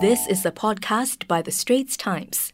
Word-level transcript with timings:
This 0.00 0.26
is 0.26 0.44
a 0.44 0.50
podcast 0.50 1.28
by 1.28 1.40
The 1.40 1.52
Straits 1.52 1.96
Times. 1.96 2.52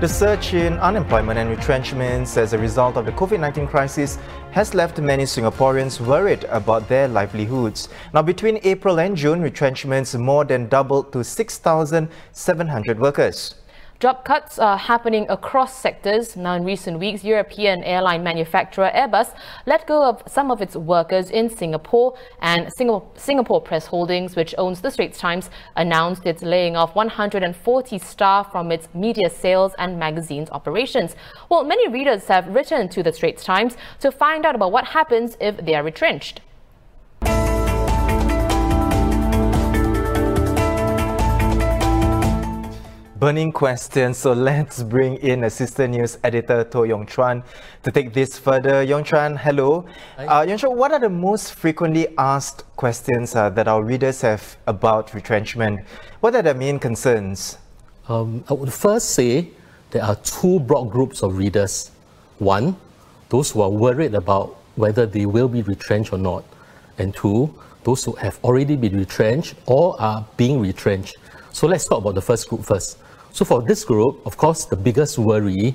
The 0.00 0.06
surge 0.06 0.54
in 0.54 0.74
unemployment 0.74 1.36
and 1.38 1.50
retrenchments 1.50 2.36
as 2.36 2.52
a 2.52 2.58
result 2.58 2.96
of 2.96 3.04
the 3.04 3.10
COVID 3.12 3.40
19 3.40 3.66
crisis 3.66 4.18
has 4.52 4.72
left 4.72 4.98
many 4.98 5.24
Singaporeans 5.24 6.00
worried 6.00 6.44
about 6.44 6.88
their 6.88 7.08
livelihoods. 7.08 7.88
Now, 8.14 8.22
between 8.22 8.60
April 8.62 9.00
and 9.00 9.16
June, 9.16 9.42
retrenchments 9.42 10.14
more 10.14 10.44
than 10.44 10.68
doubled 10.68 11.12
to 11.12 11.24
6,700 11.24 13.00
workers. 13.00 13.56
Job 14.02 14.24
cuts 14.24 14.58
are 14.58 14.76
happening 14.76 15.26
across 15.28 15.78
sectors. 15.78 16.36
Now, 16.36 16.54
in 16.54 16.64
recent 16.64 16.98
weeks, 16.98 17.22
European 17.22 17.84
airline 17.84 18.24
manufacturer 18.24 18.90
Airbus 18.92 19.32
let 19.64 19.86
go 19.86 20.02
of 20.02 20.24
some 20.26 20.50
of 20.50 20.60
its 20.60 20.74
workers 20.74 21.30
in 21.30 21.48
Singapore, 21.48 22.18
and 22.40 22.68
Singapore, 23.16 23.60
Press 23.60 23.86
Holdings, 23.86 24.34
which 24.34 24.56
owns 24.58 24.80
the 24.80 24.90
Straits 24.90 25.20
Times, 25.20 25.50
announced 25.76 26.22
it's 26.26 26.42
laying 26.42 26.74
off 26.74 26.96
140 26.96 27.98
staff 28.00 28.50
from 28.50 28.72
its 28.72 28.88
media 28.92 29.30
sales 29.30 29.72
and 29.78 30.00
magazines 30.00 30.50
operations. 30.50 31.14
Well, 31.48 31.62
many 31.62 31.86
readers 31.86 32.26
have 32.26 32.48
written 32.48 32.88
to 32.88 33.04
the 33.04 33.12
Straits 33.12 33.44
Times 33.44 33.76
to 34.00 34.10
find 34.10 34.44
out 34.44 34.56
about 34.56 34.72
what 34.72 34.86
happens 34.86 35.36
if 35.38 35.58
they 35.58 35.76
are 35.76 35.84
retrenched. 35.84 36.40
Burning 43.22 43.52
question. 43.52 44.14
So 44.14 44.32
let's 44.32 44.82
bring 44.82 45.14
in 45.18 45.44
Assistant 45.44 45.94
News 45.94 46.18
Editor 46.24 46.64
Toh 46.64 46.82
Yong 46.82 47.06
Chuan 47.06 47.44
to 47.84 47.92
take 47.92 48.12
this 48.12 48.36
further. 48.36 48.82
Yong 48.82 49.04
Chuan, 49.04 49.36
hello. 49.36 49.86
Uh, 50.18 50.44
Yong 50.48 50.58
Chuan, 50.58 50.76
what 50.76 50.90
are 50.90 50.98
the 50.98 51.08
most 51.08 51.54
frequently 51.54 52.08
asked 52.18 52.64
questions 52.74 53.36
uh, 53.36 53.48
that 53.50 53.68
our 53.68 53.84
readers 53.84 54.22
have 54.22 54.56
about 54.66 55.14
retrenchment? 55.14 55.86
What 56.18 56.34
are 56.34 56.42
the 56.42 56.52
main 56.52 56.80
concerns? 56.80 57.58
Um, 58.08 58.42
I 58.50 58.54
would 58.54 58.72
first 58.72 59.10
say 59.10 59.50
there 59.92 60.02
are 60.02 60.16
two 60.16 60.58
broad 60.58 60.90
groups 60.90 61.22
of 61.22 61.38
readers. 61.38 61.92
One, 62.40 62.74
those 63.28 63.52
who 63.52 63.60
are 63.62 63.70
worried 63.70 64.16
about 64.16 64.56
whether 64.74 65.06
they 65.06 65.26
will 65.26 65.46
be 65.46 65.62
retrenched 65.62 66.12
or 66.12 66.18
not. 66.18 66.44
And 66.98 67.14
two, 67.14 67.54
those 67.84 68.02
who 68.04 68.14
have 68.16 68.40
already 68.42 68.74
been 68.74 68.98
retrenched 68.98 69.54
or 69.66 69.94
are 70.02 70.26
being 70.36 70.58
retrenched. 70.58 71.14
So 71.52 71.68
let's 71.68 71.86
talk 71.86 71.98
about 71.98 72.16
the 72.16 72.22
first 72.22 72.48
group 72.48 72.64
first. 72.64 72.98
So 73.32 73.44
for 73.44 73.62
this 73.62 73.84
group, 73.84 74.20
of 74.26 74.36
course, 74.36 74.66
the 74.66 74.76
biggest 74.76 75.18
worry 75.18 75.74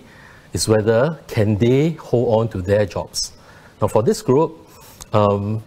is 0.53 0.67
whether 0.67 1.19
can 1.27 1.57
they 1.57 1.91
hold 1.91 2.39
on 2.39 2.49
to 2.49 2.61
their 2.61 2.85
jobs. 2.85 3.33
Now 3.81 3.87
for 3.87 4.03
this 4.03 4.21
group, 4.21 4.55
um, 5.13 5.63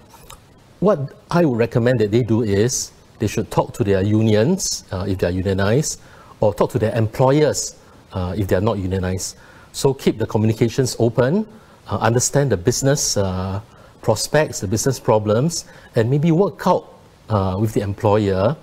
what 0.79 1.13
I 1.31 1.45
would 1.45 1.59
recommend 1.59 2.01
that 2.01 2.11
they 2.11 2.23
do 2.23 2.43
is 2.43 2.93
they 3.19 3.27
should 3.27 3.51
talk 3.51 3.75
to 3.75 3.85
their 3.85 4.03
unions 4.03 4.85
uh, 4.93 5.05
if 5.07 5.19
they 5.19 5.27
are 5.27 5.31
unionized, 5.31 6.01
or 6.41 6.55
talk 6.55 6.71
to 6.71 6.79
their 6.79 6.97
employers 6.97 7.77
uh, 8.13 8.35
if 8.37 8.49
they 8.49 8.57
are 8.57 8.63
not 8.63 8.79
unionized. 8.79 9.37
So 9.73 9.93
keep 9.93 10.19
the 10.19 10.27
communications 10.27 10.97
open, 10.99 11.47
uh, 11.89 11.99
understand 11.99 12.51
the 12.51 12.57
business 12.57 13.17
uh, 13.17 13.61
prospects, 14.01 14.61
the 14.61 14.67
business 14.69 14.99
problems, 14.99 15.67
and 15.97 16.09
maybe 16.09 16.33
work 16.33 16.67
out 16.67 16.95
uh, 17.29 17.57
with 17.61 17.75
the 17.75 17.83
employer 17.83 18.57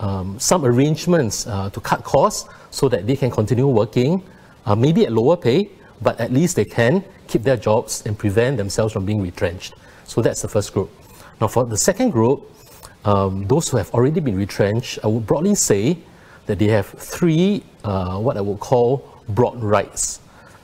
um, 0.00 0.38
some 0.38 0.64
arrangements 0.64 1.46
uh, 1.46 1.70
to 1.70 1.80
cut 1.80 2.04
costs 2.04 2.48
so 2.70 2.88
that 2.88 3.06
they 3.06 3.16
can 3.16 3.30
continue 3.30 3.66
working, 3.66 4.22
uh, 4.66 4.74
maybe 4.74 5.06
at 5.06 5.12
lower 5.12 5.36
pay, 5.36 5.70
but 6.00 6.18
at 6.20 6.32
least 6.32 6.56
they 6.56 6.64
can 6.64 7.04
keep 7.26 7.42
their 7.42 7.56
jobs 7.56 8.02
and 8.06 8.18
prevent 8.18 8.56
themselves 8.56 8.92
from 8.92 9.04
being 9.04 9.20
retrenched. 9.20 9.74
So 10.04 10.22
that's 10.22 10.42
the 10.42 10.48
first 10.48 10.72
group. 10.72 10.90
Now, 11.40 11.48
for 11.48 11.64
the 11.64 11.76
second 11.76 12.10
group, 12.10 12.50
um, 13.04 13.46
those 13.46 13.68
who 13.68 13.76
have 13.76 13.90
already 13.92 14.20
been 14.20 14.36
retrenched, 14.36 14.98
I 15.04 15.06
would 15.06 15.26
broadly 15.26 15.54
say 15.54 15.98
that 16.46 16.58
they 16.58 16.68
have 16.68 16.86
three, 16.86 17.62
uh, 17.84 18.18
what 18.18 18.36
I 18.36 18.40
would 18.40 18.60
call 18.60 19.22
broad 19.28 19.62
rights. 19.62 20.20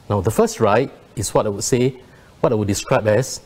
Now, 0.09 0.21
the 0.21 0.31
first 0.31 0.61
right 0.61 0.91
is 1.17 1.35
what 1.35 1.47
I 1.47 1.49
would 1.49 1.65
say, 1.65 2.01
what 2.41 2.53
I 2.53 2.55
would 2.55 2.69
describe 2.69 3.07
as 3.07 3.41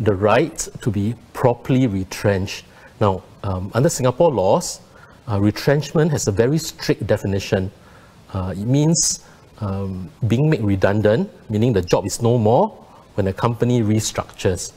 the 0.00 0.14
right 0.14 0.56
to 0.80 0.90
be 0.90 1.14
properly 1.32 1.86
retrenched. 1.86 2.64
Now, 3.00 3.22
um, 3.42 3.70
under 3.74 3.88
Singapore 3.88 4.32
laws, 4.32 4.80
uh, 5.32 5.40
retrenchment 5.40 6.10
has 6.10 6.28
a 6.28 6.32
very 6.32 6.58
strict 6.58 7.06
definition. 7.06 7.70
Uh, 8.32 8.54
it 8.56 8.66
means 8.66 9.24
um, 9.60 10.10
being 10.28 10.50
made 10.50 10.60
redundant, 10.60 11.30
meaning 11.48 11.72
the 11.72 11.82
job 11.82 12.04
is 12.04 12.20
no 12.20 12.36
more 12.36 12.68
when 13.14 13.26
a 13.26 13.32
company 13.32 13.82
restructures. 13.82 14.72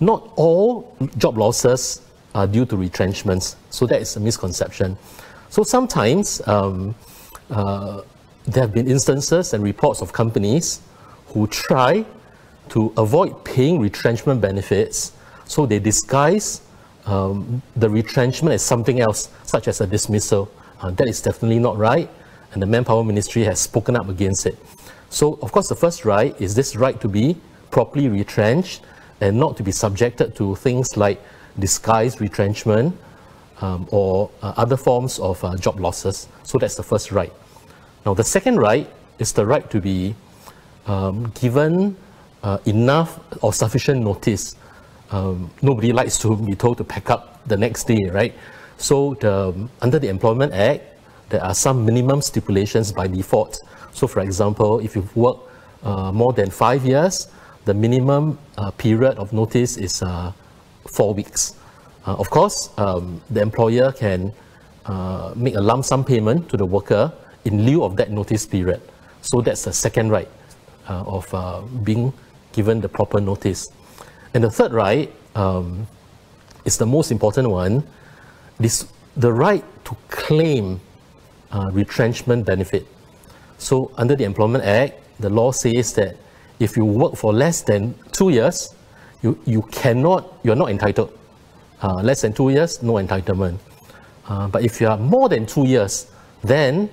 Not 0.00 0.32
all 0.36 0.96
job 1.18 1.38
losses 1.38 2.02
are 2.34 2.46
due 2.46 2.66
to 2.66 2.76
retrenchments, 2.76 3.56
so 3.70 3.86
that 3.86 4.00
is 4.00 4.16
a 4.16 4.20
misconception. 4.20 4.96
So 5.50 5.62
sometimes 5.62 6.46
um, 6.48 6.94
uh, 7.50 8.02
there 8.46 8.64
have 8.64 8.72
been 8.72 8.90
instances 8.90 9.54
and 9.54 9.62
reports 9.62 10.02
of 10.02 10.12
companies 10.12 10.80
who 11.28 11.46
try 11.46 12.04
to 12.70 12.92
avoid 12.96 13.44
paying 13.44 13.78
retrenchment 13.78 14.40
benefits, 14.40 15.12
so 15.44 15.66
they 15.66 15.78
disguise 15.78 16.62
um, 17.06 17.62
the 17.76 17.88
retrenchment 17.88 18.54
as 18.54 18.62
something 18.62 19.00
else, 19.00 19.28
such 19.44 19.68
as 19.68 19.80
a 19.80 19.86
dismissal. 19.86 20.50
Uh, 20.80 20.90
that 20.92 21.08
is 21.08 21.20
definitely 21.20 21.58
not 21.58 21.76
right, 21.76 22.08
and 22.52 22.62
the 22.62 22.66
Manpower 22.66 23.04
Ministry 23.04 23.44
has 23.44 23.60
spoken 23.60 23.96
up 23.96 24.08
against 24.08 24.46
it. 24.46 24.58
So, 25.10 25.38
of 25.42 25.52
course, 25.52 25.68
the 25.68 25.76
first 25.76 26.04
right 26.04 26.38
is 26.40 26.54
this 26.54 26.76
right 26.76 27.00
to 27.00 27.08
be 27.08 27.36
properly 27.70 28.08
retrenched 28.08 28.82
and 29.20 29.38
not 29.38 29.56
to 29.56 29.62
be 29.62 29.72
subjected 29.72 30.34
to 30.36 30.56
things 30.56 30.96
like 30.96 31.20
disguised 31.58 32.20
retrenchment 32.20 32.96
um, 33.60 33.86
or 33.90 34.30
uh, 34.42 34.54
other 34.56 34.76
forms 34.76 35.18
of 35.18 35.42
uh, 35.44 35.56
job 35.56 35.78
losses. 35.78 36.28
So, 36.42 36.58
that's 36.58 36.74
the 36.74 36.82
first 36.82 37.12
right. 37.12 37.32
Now, 38.04 38.14
the 38.14 38.24
second 38.24 38.58
right 38.58 38.90
is 39.18 39.32
the 39.32 39.46
right 39.46 39.68
to 39.70 39.80
be 39.80 40.14
um, 40.86 41.30
given 41.40 41.96
uh, 42.42 42.58
enough 42.66 43.20
or 43.42 43.52
sufficient 43.52 44.02
notice 44.02 44.56
um, 45.10 45.50
nobody 45.62 45.92
likes 45.92 46.18
to 46.18 46.36
be 46.36 46.54
told 46.54 46.78
to 46.78 46.84
pack 46.84 47.10
up 47.10 47.46
the 47.46 47.56
next 47.56 47.84
day, 47.84 48.10
right? 48.10 48.34
So 48.76 49.14
the, 49.14 49.68
under 49.80 49.98
the 49.98 50.08
Employment 50.08 50.52
Act, 50.52 50.82
there 51.28 51.42
are 51.42 51.54
some 51.54 51.84
minimum 51.84 52.22
stipulations 52.22 52.92
by 52.92 53.06
default. 53.06 53.60
So 53.92 54.06
for 54.06 54.20
example, 54.20 54.80
if 54.80 54.96
you've 54.96 55.14
worked 55.16 55.50
uh, 55.82 56.12
more 56.12 56.32
than 56.32 56.50
five 56.50 56.84
years, 56.84 57.28
the 57.64 57.74
minimum 57.74 58.38
uh, 58.58 58.70
period 58.72 59.16
of 59.16 59.32
notice 59.32 59.76
is 59.76 60.02
uh, 60.02 60.32
four 60.90 61.14
weeks. 61.14 61.54
Uh, 62.06 62.14
of 62.16 62.28
course, 62.28 62.70
um, 62.76 63.20
the 63.30 63.40
employer 63.40 63.92
can 63.92 64.32
uh, 64.86 65.32
make 65.34 65.54
a 65.54 65.60
lump 65.60 65.84
sum 65.84 66.04
payment 66.04 66.48
to 66.50 66.56
the 66.56 66.66
worker 66.66 67.12
in 67.44 67.64
lieu 67.64 67.82
of 67.82 67.96
that 67.96 68.10
notice 68.10 68.44
period. 68.44 68.80
So 69.22 69.40
that's 69.40 69.64
the 69.64 69.72
second 69.72 70.10
right 70.10 70.28
uh, 70.88 71.04
of 71.06 71.24
being 71.84 72.12
given 72.52 72.80
the 72.80 72.88
proper 72.88 73.20
notice. 73.20 73.68
And 74.34 74.42
the 74.42 74.50
third 74.50 74.72
right 74.72 75.10
um, 75.36 75.86
is 76.64 76.76
the 76.76 76.86
most 76.86 77.10
important 77.12 77.48
one, 77.48 77.84
this, 78.58 78.86
the 79.16 79.32
right 79.32 79.64
to 79.84 79.96
claim 80.08 80.80
uh, 81.52 81.70
retrenchment 81.72 82.44
benefit. 82.44 82.86
So 83.58 83.92
under 83.96 84.16
the 84.16 84.24
Employment 84.24 84.64
Act, 84.64 85.00
the 85.20 85.30
law 85.30 85.52
says 85.52 85.94
that 85.94 86.16
if 86.58 86.76
you 86.76 86.84
work 86.84 87.14
for 87.16 87.32
less 87.32 87.62
than 87.62 87.94
two 88.10 88.30
years, 88.30 88.74
you, 89.22 89.38
you 89.46 89.62
cannot, 89.70 90.34
you're 90.42 90.56
not 90.56 90.70
entitled. 90.70 91.16
Uh, 91.82 92.02
less 92.02 92.22
than 92.22 92.32
two 92.32 92.50
years, 92.50 92.82
no 92.82 92.94
entitlement. 92.94 93.58
Uh, 94.26 94.48
but 94.48 94.64
if 94.64 94.80
you 94.80 94.88
are 94.88 94.98
more 94.98 95.28
than 95.28 95.46
two 95.46 95.66
years, 95.66 96.10
then 96.42 96.90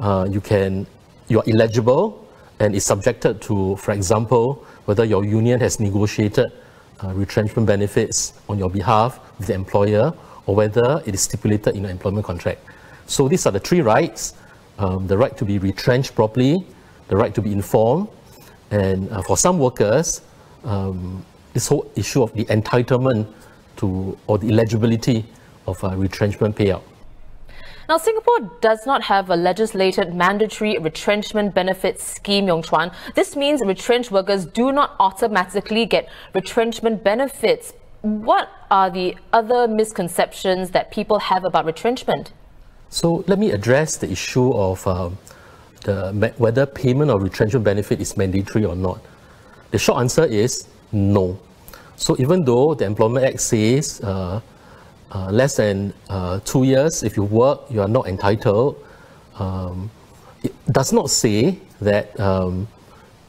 uh, 0.00 0.26
you 0.28 0.40
can, 0.40 0.86
you're 1.28 1.44
eligible 1.46 2.26
and 2.58 2.74
is 2.74 2.84
subjected 2.84 3.40
to, 3.42 3.76
for 3.76 3.92
example, 3.92 4.64
whether 4.86 5.04
your 5.04 5.24
union 5.24 5.60
has 5.60 5.78
negotiated 5.78 6.50
uh, 7.02 7.12
retrenchment 7.14 7.66
benefits 7.66 8.34
on 8.48 8.58
your 8.58 8.70
behalf 8.70 9.20
with 9.38 9.46
the 9.46 9.54
employer 9.54 10.12
or 10.46 10.54
whether 10.54 11.02
it 11.06 11.14
is 11.14 11.20
stipulated 11.20 11.76
in 11.76 11.84
an 11.84 11.90
employment 11.90 12.26
contract. 12.26 12.60
So 13.06 13.28
these 13.28 13.46
are 13.46 13.52
the 13.52 13.60
three 13.60 13.80
rights 13.80 14.34
um, 14.80 15.06
the 15.06 15.16
right 15.16 15.36
to 15.36 15.44
be 15.44 15.58
retrenched 15.58 16.14
properly, 16.14 16.64
the 17.08 17.16
right 17.16 17.34
to 17.34 17.42
be 17.42 17.52
informed, 17.52 18.08
and 18.70 19.10
uh, 19.10 19.20
for 19.20 19.36
some 19.36 19.58
workers, 19.58 20.22
um, 20.64 21.24
this 21.52 21.68
whole 21.68 21.90
issue 21.96 22.22
of 22.22 22.32
the 22.32 22.44
entitlement 22.46 23.26
to 23.76 24.16
or 24.26 24.38
the 24.38 24.48
eligibility 24.48 25.24
of 25.66 25.82
a 25.84 25.96
retrenchment 25.96 26.56
payout. 26.56 26.82
Now, 27.90 27.98
Singapore 27.98 28.48
does 28.60 28.86
not 28.86 29.02
have 29.02 29.30
a 29.30 29.34
legislated 29.34 30.14
mandatory 30.14 30.78
retrenchment 30.78 31.56
benefit 31.56 32.00
scheme, 32.00 32.46
Yong 32.46 32.62
Chuan. 32.62 32.92
This 33.16 33.34
means 33.34 33.62
retrenched 33.66 34.12
workers 34.12 34.46
do 34.46 34.70
not 34.70 34.94
automatically 35.00 35.86
get 35.86 36.08
retrenchment 36.32 37.02
benefits. 37.02 37.72
What 38.02 38.48
are 38.70 38.90
the 38.90 39.16
other 39.32 39.66
misconceptions 39.66 40.70
that 40.70 40.92
people 40.92 41.18
have 41.18 41.44
about 41.44 41.64
retrenchment? 41.64 42.32
So 42.90 43.24
let 43.26 43.40
me 43.40 43.50
address 43.50 43.96
the 43.96 44.08
issue 44.08 44.52
of 44.52 44.86
uh, 44.86 45.10
the, 45.82 46.32
whether 46.38 46.66
payment 46.66 47.10
of 47.10 47.24
retrenchment 47.24 47.64
benefit 47.64 48.00
is 48.00 48.16
mandatory 48.16 48.66
or 48.66 48.76
not. 48.76 49.00
The 49.72 49.78
short 49.78 49.98
answer 49.98 50.26
is 50.26 50.68
no. 50.92 51.40
So 51.96 52.14
even 52.20 52.44
though 52.44 52.74
the 52.74 52.84
Employment 52.84 53.26
Act 53.26 53.40
says 53.40 54.00
uh, 54.02 54.40
uh, 55.12 55.30
less 55.30 55.56
than 55.56 55.92
uh, 56.08 56.40
two 56.44 56.64
years, 56.64 57.02
if 57.02 57.16
you 57.16 57.24
work, 57.24 57.60
you 57.70 57.80
are 57.80 57.88
not 57.88 58.06
entitled. 58.06 58.76
Um, 59.38 59.90
it 60.42 60.54
does 60.72 60.92
not 60.92 61.10
say 61.10 61.58
that 61.80 62.18
um, 62.20 62.68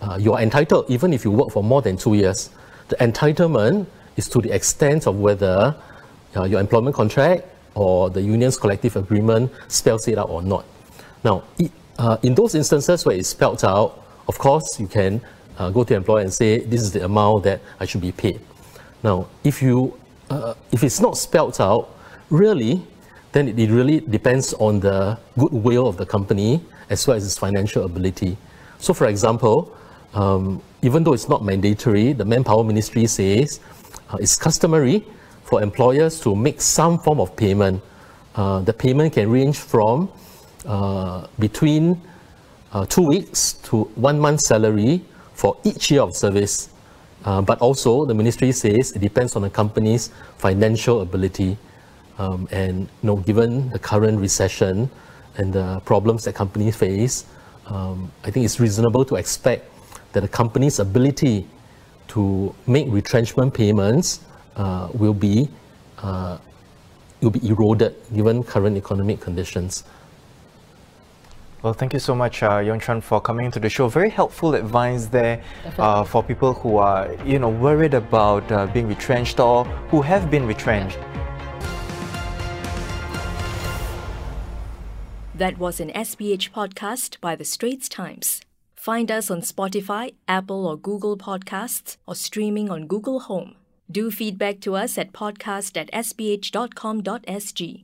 uh, 0.02 0.18
you 0.20 0.34
are 0.34 0.42
entitled 0.42 0.86
even 0.90 1.14
if 1.14 1.24
you 1.24 1.32
work 1.32 1.52
for 1.52 1.64
more 1.64 1.82
than 1.82 1.98
two 1.98 2.14
years. 2.14 2.50
The 2.90 2.96
entitlement 2.98 3.88
is 4.18 4.28
to 4.30 4.42
the 4.42 4.54
extent 4.54 5.08
of 5.08 5.20
whether 5.20 5.76
uh, 6.36 6.44
your 6.44 6.60
employment 6.60 6.96
contract 6.96 7.46
or 7.76 8.10
the 8.10 8.22
union's 8.22 8.58
collective 8.58 8.96
agreement 8.96 9.52
spells 9.68 10.08
it 10.08 10.18
out 10.18 10.30
or 10.30 10.42
not. 10.42 10.66
Now, 11.24 11.44
it, 11.58 11.72
uh, 11.98 12.18
in 12.24 12.36
those 12.36 12.56
instances 12.56 13.06
where 13.06 13.16
it's 13.16 13.30
spelled 13.30 13.64
out, 13.64 14.04
of 14.28 14.38
course, 14.38 14.80
you 14.80 14.88
can 14.88 15.22
uh, 15.58 15.70
go 15.70 15.84
to 15.84 15.90
the 15.90 15.96
employer 15.96 16.22
and 16.22 16.34
say, 16.34 16.60
this 16.60 16.82
is 16.82 16.92
the 16.92 17.06
amount 17.06 17.44
that 17.44 17.62
I 17.80 17.86
should 17.86 18.02
be 18.02 18.12
paid. 18.12 18.42
Now, 19.04 19.28
if, 19.44 19.62
you, 19.62 20.00
uh, 20.32 20.54
if 20.72 20.84
it's 20.84 21.00
not 21.00 21.18
spelled 21.18 21.60
out, 21.60 21.90
really, 22.30 22.82
then 23.34 23.48
it 23.48 23.70
really 23.70 24.00
depends 24.00 24.54
on 24.54 24.80
the 24.80 25.18
goodwill 25.38 25.88
of 25.88 25.98
the 25.98 26.06
company 26.06 26.62
as 26.90 27.06
well 27.06 27.18
as 27.18 27.26
its 27.26 27.38
financial 27.38 27.84
ability. 27.86 28.38
So, 28.80 28.94
for 28.94 29.08
example, 29.08 29.76
um, 30.14 30.62
even 30.82 31.04
though 31.04 31.14
it's 31.14 31.30
not 31.30 31.44
mandatory, 31.44 32.14
the 32.14 32.26
Manpower 32.26 32.64
Ministry 32.64 33.08
says 33.08 33.60
uh, 34.10 34.18
it's 34.20 34.38
customary 34.38 35.06
for 35.44 35.62
employers 35.62 36.20
to 36.22 36.36
make 36.36 36.62
some 36.62 36.98
form 37.00 37.20
of 37.20 37.36
payment. 37.36 37.82
Uh, 38.36 38.60
the 38.62 38.74
payment 38.74 39.14
can 39.14 39.30
range 39.30 39.58
from 39.58 40.10
uh, 40.66 41.28
between 41.40 42.02
uh, 42.72 42.86
two 42.86 43.04
weeks 43.04 43.54
to 43.64 43.84
one 43.96 44.20
month's 44.20 44.48
salary 44.48 45.02
for 45.34 45.58
each 45.64 45.92
year 45.92 46.02
of 46.02 46.16
service. 46.16 46.71
Uh, 47.24 47.42
but 47.42 47.60
also, 47.60 48.06
the 48.06 48.14
ministry 48.14 48.52
says 48.52 48.92
it 48.94 49.00
depends 49.00 49.36
on 49.36 49.44
the 49.44 49.50
company's 49.50 50.10
financial 50.38 51.02
ability. 51.02 51.58
Um, 52.18 52.48
and 52.52 52.82
you 52.82 53.08
know, 53.08 53.18
given 53.18 53.70
the 53.70 53.80
current 53.80 54.20
recession 54.20 54.90
and 55.38 55.54
the 55.54 55.82
problems 55.86 56.26
that 56.26 56.36
companies 56.36 56.76
face, 56.76 57.26
um, 57.68 58.12
I 58.24 58.32
think 58.32 58.46
it's 58.46 58.60
reasonable 58.60 59.06
to 59.06 59.16
expect 59.16 59.70
that 60.14 60.24
a 60.24 60.28
company's 60.28 60.80
ability 60.80 61.48
to 62.10 62.54
make 62.68 62.88
retrenchment 62.90 63.54
payments 63.54 64.20
uh, 64.56 64.90
will 64.94 65.14
be 65.14 65.50
uh, 66.00 66.38
will 67.22 67.30
be 67.30 67.48
eroded 67.48 67.96
given 68.14 68.44
current 68.44 68.76
economic 68.76 69.22
conditions. 69.22 69.84
Well, 71.64 71.74
thank 71.74 71.94
you 71.94 72.00
so 72.00 72.16
much, 72.16 72.42
uh, 72.42 72.58
Yong 72.58 72.80
Chuan, 72.80 73.02
for 73.02 73.22
coming 73.22 73.46
into 73.46 73.60
the 73.60 73.70
show. 73.70 73.88
Very 73.88 74.10
helpful 74.10 74.56
advice 74.56 75.06
there 75.06 75.44
uh, 75.78 76.04
for 76.04 76.24
people 76.24 76.54
who 76.54 76.78
are, 76.78 77.14
you 77.24 77.38
know, 77.38 77.50
worried 77.50 77.94
about 77.94 78.52
uh, 78.52 78.66
being 78.68 78.88
retrenched 78.88 79.40
or 79.40 79.66
who 79.92 80.02
have 80.02 80.32
been 80.32 80.48
retrenched. 80.48 80.98
That 85.36 85.60
was 85.60 85.80
an 85.80 85.90
SPH 85.90 86.52
podcast 86.52 87.20
by 87.22 87.36
The 87.36 87.46
Straits 87.46 87.88
Times. 87.90 88.42
Find 88.76 89.12
us 89.12 89.30
on 89.30 89.42
Spotify, 89.42 90.16
Apple 90.28 90.66
or 90.66 90.78
Google 90.78 91.16
Podcasts, 91.16 91.98
or 92.08 92.16
streaming 92.16 92.72
on 92.72 92.88
Google 92.88 93.20
Home. 93.22 93.56
Do 93.90 94.10
feedback 94.10 94.62
to 94.62 94.76
us 94.76 94.98
at 94.98 95.14
podcast 95.14 95.78
at 95.78 95.92
sph.com.sg. 95.92 97.84